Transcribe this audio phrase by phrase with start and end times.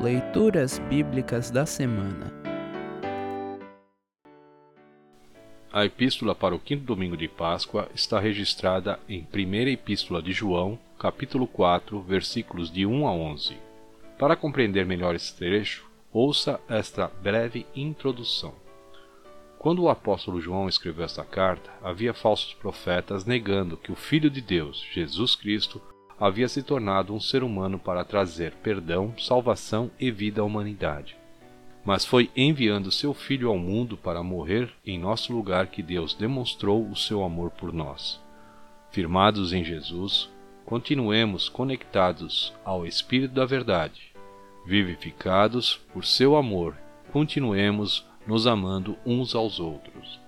[0.00, 2.32] Leituras Bíblicas da Semana
[5.72, 10.78] A epístola para o quinto domingo de Páscoa está registrada em 1 Epístola de João,
[11.00, 13.56] capítulo 4, versículos de 1 a 11.
[14.16, 18.54] Para compreender melhor esse trecho, ouça esta breve introdução.
[19.58, 24.40] Quando o apóstolo João escreveu esta carta, havia falsos profetas negando que o Filho de
[24.40, 25.82] Deus, Jesus Cristo,
[26.20, 31.16] havia se tornado um ser humano para trazer perdão, salvação e vida à humanidade.
[31.84, 36.88] Mas foi enviando seu Filho ao mundo para morrer em nosso lugar que Deus demonstrou
[36.88, 38.20] o seu amor por nós.
[38.90, 40.28] Firmados em Jesus,
[40.64, 44.12] continuemos conectados ao Espírito da Verdade.
[44.66, 46.76] Vivificados por seu amor,
[47.12, 50.20] continuemos nos amando uns aos outros.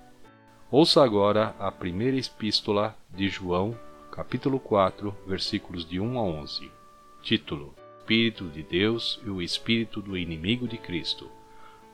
[0.71, 3.77] Ouça agora a primeira epístola de João,
[4.11, 6.71] capítulo 4, versículos de 1 a 11.
[7.23, 11.31] Título: Espírito de Deus e o Espírito do inimigo de Cristo.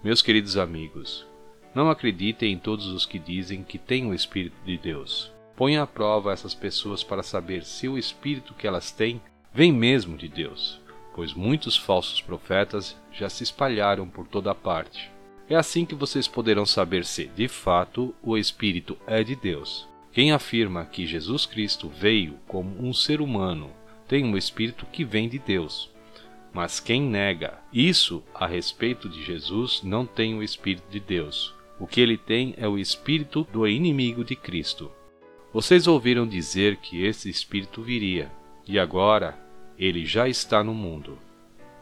[0.03, 1.27] Meus queridos amigos,
[1.75, 5.31] não acreditem em todos os que dizem que têm o Espírito de Deus.
[5.55, 9.20] Ponha à prova essas pessoas para saber se o Espírito que elas têm
[9.53, 10.80] vem mesmo de Deus,
[11.14, 15.11] pois muitos falsos profetas já se espalharam por toda parte.
[15.48, 19.86] É assim que vocês poderão saber se, de fato, o Espírito é de Deus.
[20.17, 23.70] Quem afirma que Jesus Cristo veio como um ser humano
[24.09, 25.91] tem um espírito que vem de Deus.
[26.55, 31.55] Mas quem nega isso a respeito de Jesus não tem o espírito de Deus.
[31.78, 34.91] O que ele tem é o espírito do inimigo de Cristo.
[35.53, 38.33] Vocês ouviram dizer que esse espírito viria,
[38.67, 39.39] e agora
[39.78, 41.19] ele já está no mundo.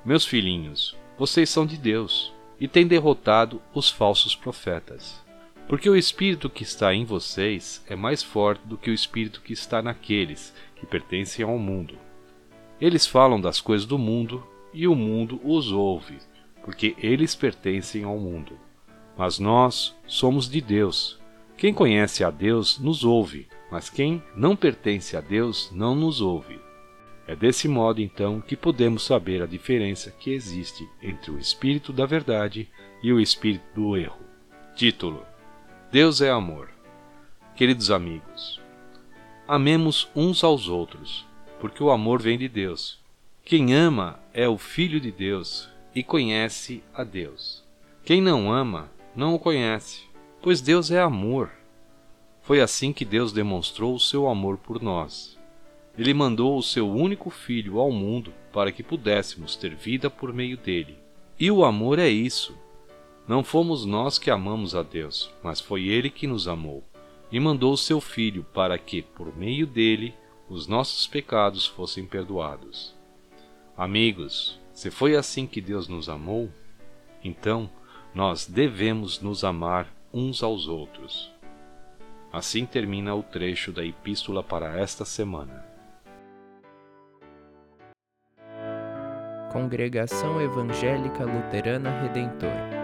[0.05, 5.24] Meus filhinhos, vocês são de Deus e têm derrotado os falsos profetas.
[5.69, 9.53] Porque o espírito que está em vocês é mais forte do que o espírito que
[9.53, 11.97] está naqueles que pertencem ao mundo.
[12.81, 16.19] Eles falam das coisas do mundo e o mundo os ouve,
[16.63, 18.59] porque eles pertencem ao mundo.
[19.17, 21.19] Mas nós somos de Deus.
[21.57, 26.61] Quem conhece a Deus nos ouve, mas quem não pertence a Deus não nos ouve.
[27.27, 32.05] É desse modo, então, que podemos saber a diferença que existe entre o espírito da
[32.05, 32.69] verdade
[33.03, 34.21] e o espírito do erro.
[34.75, 35.25] Título
[35.95, 36.71] Deus é amor.
[37.55, 38.61] Queridos amigos,
[39.47, 41.25] amemos uns aos outros,
[41.61, 42.99] porque o amor vem de Deus.
[43.45, 47.63] Quem ama é o Filho de Deus e conhece a Deus.
[48.05, 50.03] Quem não ama não o conhece,
[50.43, 51.53] pois Deus é amor.
[52.43, 55.39] Foi assim que Deus demonstrou o seu amor por nós.
[55.97, 60.57] Ele mandou o seu único filho ao mundo para que pudéssemos ter vida por meio
[60.57, 60.99] dele.
[61.39, 62.53] E o amor é isso,
[63.27, 66.85] não fomos nós que amamos a Deus, mas foi Ele que nos amou
[67.33, 70.15] e mandou seu Filho para que, por meio dele,
[70.49, 72.95] os nossos pecados fossem perdoados.
[73.77, 76.51] Amigos, se foi assim que Deus nos amou,
[77.25, 77.69] então
[78.15, 81.33] nós devemos nos amar uns aos outros.
[82.31, 85.65] Assim termina o trecho da epístola para esta semana.
[89.51, 92.84] Congregação Evangélica Luterana Redentor